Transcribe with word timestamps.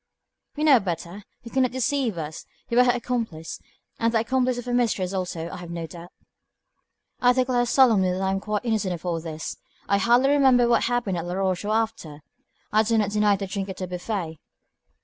"We 0.55 0.63
know 0.63 0.79
better. 0.79 1.25
You 1.43 1.51
cannot 1.51 1.69
deceive 1.73 2.17
us. 2.17 2.47
You 2.69 2.77
were 2.77 2.85
her 2.85 2.91
accomplice, 2.91 3.59
and 3.99 4.11
the 4.11 4.21
accomplice 4.21 4.57
of 4.57 4.65
her 4.65 4.73
mistress, 4.73 5.13
also, 5.13 5.47
I 5.51 5.57
have 5.57 5.69
no 5.69 5.85
doubt." 5.85 6.11
"I 7.19 7.33
declare 7.33 7.67
solemnly 7.67 8.11
that 8.11 8.19
I 8.23 8.31
am 8.31 8.39
quite 8.39 8.65
innocent 8.65 8.95
of 8.95 9.05
all 9.05 9.21
this. 9.21 9.57
I 9.87 9.99
hardly 9.99 10.29
remember 10.29 10.67
what 10.67 10.85
happened 10.85 11.19
at 11.19 11.25
Laroche 11.27 11.65
or 11.65 11.73
after. 11.75 12.21
I 12.71 12.81
do 12.81 12.97
not 12.97 13.11
deny 13.11 13.35
the 13.35 13.45
drink 13.45 13.69
at 13.69 13.77
the 13.77 13.85
buffet. 13.87 14.39